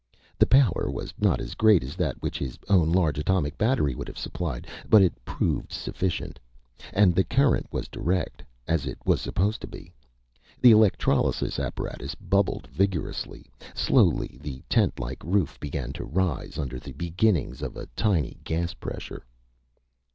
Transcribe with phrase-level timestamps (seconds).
[0.39, 4.07] The power was not as great as that which his own large atomic battery would
[4.07, 4.65] have supplied.
[4.89, 6.39] But it proved sufficient.
[6.91, 9.93] And the current was direct as it was supposed to be.
[10.59, 13.45] The electrolysis apparatus bubbled vigorously.
[13.75, 19.23] Slowly the tentlike roof began to rise, under the beginnings of a tiny gas pressure.